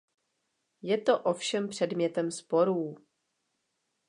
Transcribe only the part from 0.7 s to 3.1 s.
Je to ovšem předmětem sporů.